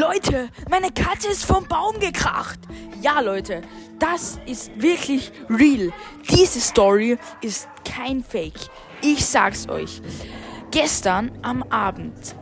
Leute, 0.00 0.48
meine 0.70 0.90
Katze 0.92 1.28
ist 1.28 1.44
vom 1.44 1.68
Baum 1.68 2.00
gekracht. 2.00 2.58
Ja, 3.02 3.20
Leute, 3.20 3.60
das 3.98 4.40
ist 4.46 4.70
wirklich 4.80 5.30
real. 5.50 5.92
Diese 6.30 6.58
Story 6.58 7.18
ist 7.42 7.68
kein 7.84 8.24
Fake. 8.24 8.58
Ich 9.02 9.26
sag's 9.26 9.68
euch. 9.68 10.00
Gestern 10.70 11.30
am 11.42 11.62
Abend 11.64 12.34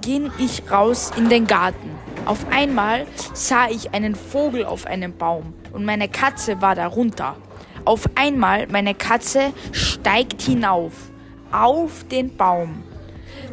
ging 0.00 0.30
ich 0.38 0.70
raus 0.70 1.10
in 1.16 1.28
den 1.28 1.48
Garten. 1.48 1.90
Auf 2.24 2.46
einmal 2.52 3.08
sah 3.34 3.68
ich 3.68 3.92
einen 3.92 4.14
Vogel 4.14 4.64
auf 4.64 4.86
einem 4.86 5.16
Baum 5.18 5.54
und 5.72 5.84
meine 5.84 6.08
Katze 6.08 6.62
war 6.62 6.76
darunter. 6.76 7.34
Auf 7.84 8.08
einmal 8.14 8.68
meine 8.68 8.94
Katze 8.94 9.52
steigt 9.72 10.40
hinauf 10.42 10.92
auf 11.50 12.04
den 12.04 12.36
Baum. 12.36 12.84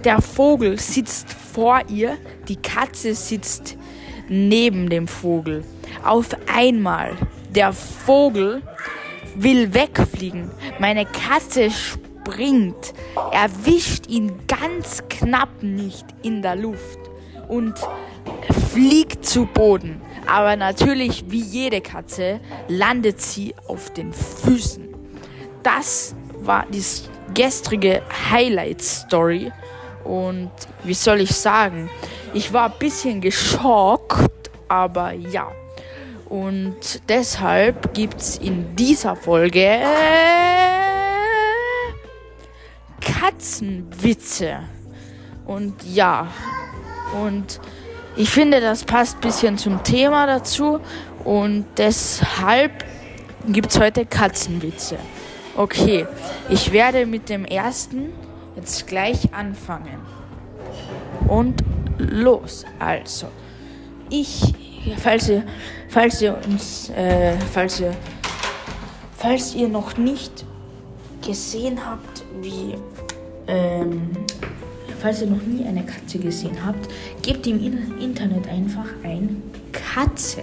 Der 0.06 0.22
Vogel 0.22 0.80
sitzt 0.80 1.34
vor 1.34 1.82
ihr, 1.90 2.18
die 2.48 2.56
Katze 2.56 3.14
sitzt 3.14 3.78
neben 4.30 4.90
dem 4.90 5.10
Vogel. 5.10 5.66
Auf 6.06 6.28
einmal, 6.54 7.18
der 7.50 7.74
Vogel 7.74 8.62
will 9.36 9.74
wegfliegen. 9.74 10.52
Meine 10.80 11.06
Katze 11.06 11.70
springt, 11.70 12.94
erwischt 13.34 14.08
ihn 14.08 14.32
ganz 14.48 15.04
knapp 15.10 15.64
nicht 15.64 16.06
in 16.22 16.42
der 16.42 16.56
Luft 16.56 17.00
und 17.50 17.74
fliegt 18.72 19.26
zu 19.26 19.48
Boden. 19.48 20.02
Aber 20.28 20.56
natürlich, 20.56 21.26
wie 21.28 21.42
jede 21.42 21.82
Katze, 21.82 22.40
landet 22.70 23.20
sie 23.20 23.54
auf 23.68 23.92
den 23.94 24.14
Füßen. 24.14 24.88
Das 25.64 26.16
war 26.40 26.66
die 26.72 26.84
gestrige 27.34 28.02
Highlight-Story. 28.32 29.52
Und 30.04 30.52
wie 30.84 30.94
soll 30.94 31.22
ich 31.22 31.32
sagen? 31.32 31.90
Ich 32.34 32.54
war 32.54 32.72
ein 32.72 32.80
bisschen 32.80 33.22
geschockt, 33.22 34.50
aber 34.68 35.14
ja. 35.14 35.52
Und 36.30 37.02
deshalb 37.10 37.94
gibt 37.94 38.22
es 38.22 38.38
in 38.38 38.76
dieser 38.76 39.16
Folge 39.16 39.80
Katzenwitze. 43.02 44.60
Und 45.46 45.76
ja. 45.84 46.28
Und 47.24 47.60
ich 48.16 48.30
finde, 48.30 48.62
das 48.62 48.84
passt 48.84 49.18
ein 49.18 49.22
bisschen 49.22 49.58
zum 49.58 49.84
Thema 49.84 50.28
dazu. 50.28 50.80
Und 51.24 51.66
deshalb 51.78 52.86
gibt 53.48 53.72
es 53.72 53.80
heute 53.80 54.06
Katzenwitze. 54.06 54.98
Okay, 55.56 56.06
ich 56.50 56.72
werde 56.72 57.06
mit 57.06 57.30
dem 57.30 57.44
ersten 57.46 58.14
jetzt 58.60 58.88
gleich 58.88 59.34
anfangen. 59.34 60.00
Und 61.28 61.64
los. 61.98 62.66
Also, 62.78 63.28
ich, 64.10 64.54
falls 64.98 65.30
ihr, 65.30 65.44
falls 65.88 66.22
ihr 66.22 66.38
uns, 66.46 66.90
äh, 66.90 67.38
falls 67.54 67.80
ihr, 67.80 67.92
falls 69.16 69.56
ihr 69.56 69.68
noch 69.68 69.98
nicht 69.98 70.46
gesehen 71.26 71.80
habt, 71.86 72.24
wie, 72.42 72.76
ähm, 73.48 74.10
falls 75.00 75.22
ihr 75.22 75.28
noch 75.28 75.42
nie 75.42 75.66
eine 75.66 75.84
Katze 75.84 76.20
gesehen 76.20 76.58
habt, 76.66 76.90
gebt 77.22 77.48
im 77.48 77.64
Internet 78.00 78.48
einfach 78.50 78.88
ein 79.04 79.42
Katze. 79.72 80.42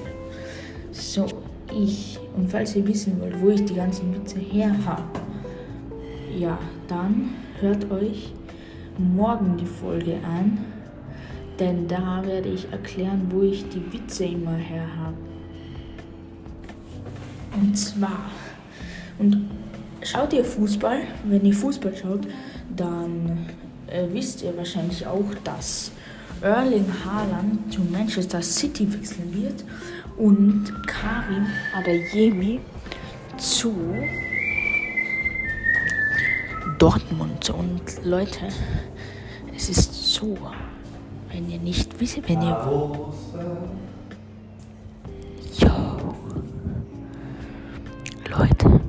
So, 0.92 1.27
ich, 1.75 2.19
und 2.34 2.50
falls 2.50 2.75
ihr 2.77 2.87
wissen 2.87 3.20
wollt, 3.20 3.41
wo 3.41 3.50
ich 3.50 3.64
die 3.64 3.75
ganzen 3.75 4.14
Witze 4.14 4.39
her 4.39 4.75
habe, 4.87 5.20
ja, 6.39 6.59
dann 6.89 7.46
hört 7.61 7.91
euch 7.91 8.33
morgen 8.99 9.57
die 9.57 9.67
Folge 9.67 10.15
an, 10.25 10.59
denn 11.59 11.89
da 11.89 12.23
werde 12.25 12.49
ich 12.49 12.71
erklären, 12.71 13.27
wo 13.31 13.43
ich 13.43 13.69
die 13.69 13.93
Witze 13.93 14.25
immer 14.25 14.57
her 14.57 14.87
habe. 14.99 15.17
Und 17.55 17.77
zwar, 17.77 18.31
und 19.19 19.49
schaut 20.03 20.33
ihr 20.33 20.44
Fußball? 20.44 21.00
Wenn 21.25 21.44
ihr 21.44 21.55
Fußball 21.55 21.97
schaut, 21.97 22.27
dann 22.75 23.47
äh, 23.87 24.05
wisst 24.12 24.43
ihr 24.43 24.56
wahrscheinlich 24.56 25.06
auch, 25.06 25.34
dass 25.44 25.93
Erling 26.43 26.87
Haaland 27.05 27.73
zu 27.73 27.81
Manchester 27.81 28.43
City 28.43 28.93
wechseln 28.93 29.33
wird 29.34 29.65
und 30.19 30.65
Karim 30.87 31.47
Adeyemi 31.75 32.61
zu 33.38 33.75
Dortmund. 36.78 37.50
Und 37.50 38.04
Leute, 38.04 38.48
es 39.54 39.69
ist 39.69 40.14
so, 40.14 40.37
wenn 41.32 41.50
ihr 41.50 41.59
nicht 41.59 41.98
wisst, 42.00 42.28
wenn 42.28 42.42
ihr. 42.42 42.59
Ja. 45.59 45.97
Leute, 48.28 48.81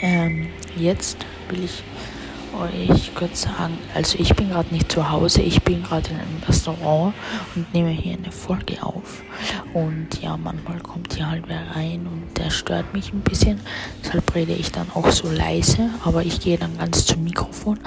ähm, 0.00 0.48
jetzt 0.76 1.18
will 1.48 1.64
ich 1.64 1.82
euch 2.58 3.14
kurz 3.14 3.42
sagen, 3.42 3.78
also 3.94 4.18
ich 4.18 4.34
bin 4.34 4.50
gerade 4.50 4.72
nicht 4.72 4.90
zu 4.90 5.10
Hause, 5.10 5.42
ich 5.42 5.62
bin 5.62 5.82
gerade 5.82 6.10
in 6.10 6.16
einem 6.16 6.42
Restaurant 6.46 7.14
und 7.54 7.72
nehme 7.72 7.90
hier 7.90 8.16
eine 8.16 8.32
Folge 8.32 8.82
auf. 8.82 9.22
Und 9.74 10.20
ja, 10.22 10.36
manchmal 10.36 10.80
kommt 10.80 11.14
hier 11.14 11.30
halt 11.30 11.44
wer 11.46 11.76
rein 11.76 12.06
und 12.06 12.36
der 12.36 12.50
stört 12.50 12.92
mich 12.94 13.12
ein 13.12 13.20
bisschen. 13.20 13.60
Deshalb 14.02 14.34
rede 14.34 14.52
ich 14.52 14.72
dann 14.72 14.90
auch 14.94 15.10
so 15.10 15.30
leise, 15.30 15.90
aber 16.04 16.22
ich 16.22 16.40
gehe 16.40 16.58
dann 16.58 16.76
ganz 16.78 17.04
zum 17.04 17.24
Mikrofon. 17.24 17.78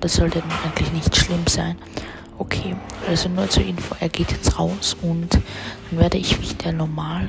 Das 0.00 0.14
sollte 0.14 0.40
dann 0.40 0.58
eigentlich 0.64 0.92
nicht 0.92 1.14
schlimm 1.14 1.46
sein. 1.46 1.76
Okay, 2.38 2.74
also 3.06 3.28
nur 3.28 3.48
zur 3.50 3.64
Info, 3.64 3.94
er 4.00 4.08
geht 4.08 4.32
jetzt 4.32 4.58
raus 4.58 4.96
und 5.02 5.34
dann 5.34 6.00
werde 6.00 6.16
ich 6.16 6.40
wieder 6.40 6.72
normal 6.72 7.28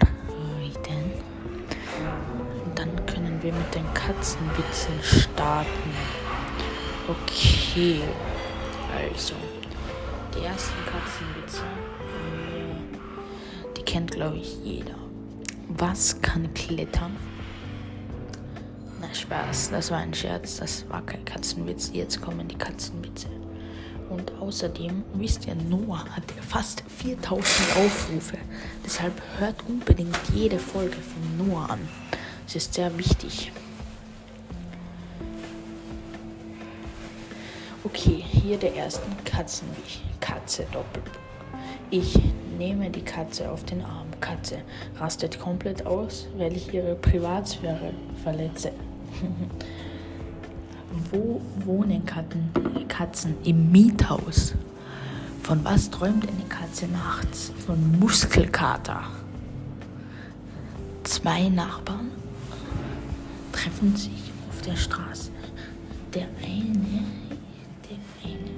wir 3.41 3.53
mit 3.53 3.73
den 3.73 3.91
Katzenwitzen 3.93 4.93
starten. 5.01 5.91
Okay, 7.07 8.01
also 8.95 9.33
die 10.35 10.45
ersten 10.45 10.77
Katzenwitze, 10.85 11.63
die 13.75 13.83
kennt 13.83 14.11
glaube 14.11 14.37
ich 14.37 14.57
jeder. 14.63 14.95
Was 15.69 16.21
kann 16.21 16.53
klettern? 16.53 17.17
Na 18.99 19.13
Spaß, 19.13 19.71
das 19.71 19.89
war 19.89 19.97
ein 19.97 20.13
Scherz, 20.13 20.57
das 20.57 20.87
war 20.89 21.01
kein 21.01 21.25
Katzenwitz. 21.25 21.89
Jetzt 21.93 22.21
kommen 22.21 22.47
die 22.47 22.57
Katzenwitze. 22.57 23.27
Und 24.09 24.33
außerdem, 24.39 25.03
wisst 25.13 25.47
ihr, 25.47 25.55
Noah 25.55 26.05
hat 26.09 26.23
fast 26.47 26.83
4000 26.87 27.77
Aufrufe. 27.77 28.37
Deshalb 28.85 29.13
hört 29.39 29.55
unbedingt 29.67 30.19
jede 30.35 30.59
Folge 30.59 30.97
von 30.97 31.47
Noah 31.47 31.69
an. 31.71 31.79
Es 32.51 32.55
ist 32.57 32.73
sehr 32.73 32.97
wichtig. 32.97 33.49
Okay, 37.85 38.25
hier 38.29 38.57
der 38.57 38.75
ersten 38.75 39.09
Katzenwich. 39.23 40.01
Katze 40.19 40.63
Doppelpunkt. 40.73 41.17
Ich 41.91 42.19
nehme 42.57 42.89
die 42.89 43.03
Katze 43.03 43.49
auf 43.49 43.63
den 43.63 43.81
Arm. 43.81 44.07
Katze 44.19 44.57
rastet 44.99 45.39
komplett 45.39 45.85
aus, 45.85 46.27
weil 46.35 46.57
ich 46.57 46.73
ihre 46.73 46.95
Privatsphäre 46.95 47.93
verletze. 48.21 48.73
Wo 51.09 51.39
wohnen 51.63 52.05
Katzen, 52.05 52.51
Katzen? 52.89 53.37
Im 53.45 53.71
Miethaus. 53.71 54.55
Von 55.41 55.63
was 55.63 55.89
träumt 55.89 56.27
eine 56.27 56.49
Katze 56.49 56.87
nachts? 56.87 57.53
Von 57.65 57.97
Muskelkater. 57.97 59.03
Zwei 61.05 61.47
Nachbarn 61.47 62.11
treffen 63.61 63.95
sich 63.95 64.31
auf 64.49 64.61
der 64.61 64.75
Straße. 64.75 65.31
Der 66.15 66.27
eine, 66.41 67.03
der 67.87 67.99
eine, 68.23 68.49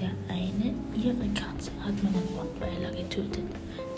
der 0.00 0.10
eine 0.28 0.74
ihre 0.94 1.28
Katze 1.34 1.72
hat 1.80 2.00
meinen 2.04 2.28
Rottweiler 2.38 2.90
getötet. 2.92 3.44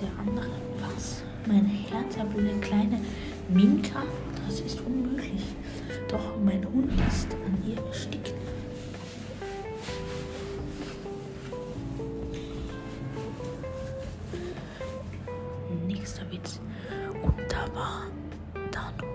Der 0.01 0.09
andere 0.19 0.49
was? 0.81 1.23
Mein 1.47 1.67
herzhafte 1.67 2.59
kleine 2.63 3.01
Minka? 3.51 4.03
Das 4.47 4.61
ist 4.61 4.81
unmöglich. 4.81 5.43
Doch 6.09 6.39
mein 6.43 6.65
Hund 6.73 6.93
ist 7.07 7.29
an 7.45 7.59
ihr 7.69 7.77
erstickt. 7.87 8.33
Nächster 15.87 16.23
Witz. 16.31 16.61
Und 17.23 17.35
da 17.51 17.75
war 17.75 18.14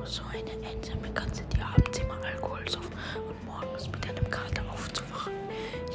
so 0.09 0.23
eine 0.33 0.49
einsame 0.67 1.13
Katze, 1.13 1.43
die 1.55 1.61
abends 1.61 1.99
immer 1.99 2.17
Alkohol 2.25 2.67
soff 2.67 2.89
und 3.15 3.45
morgens 3.45 3.87
mit 3.91 4.03
einem 4.09 4.27
Kater 4.31 4.63
aufzuwachen. 4.73 5.33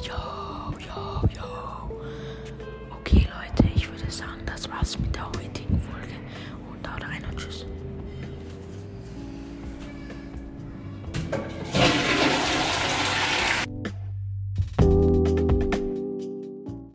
Yo, 0.01 0.71
yo, 0.79 1.21
yo. 1.35 2.01
Okay, 3.01 3.27
Leute, 3.27 3.69
ich 3.75 3.89
würde 3.91 4.09
sagen, 4.09 4.39
das 4.45 4.69
war's 4.71 4.97
mit 4.97 5.13
der 5.13 5.27
heutigen 5.27 5.64